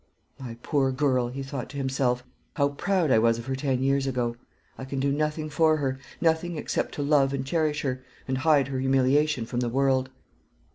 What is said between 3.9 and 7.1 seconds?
ago! I can do nothing for her; nothing except to